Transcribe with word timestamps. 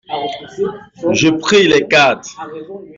Je 1.11 1.29
pris 1.29 1.67
les 1.67 1.87
cartes. 1.87 2.35